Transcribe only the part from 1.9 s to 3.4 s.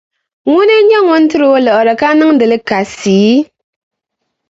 ka niŋdi li kasi?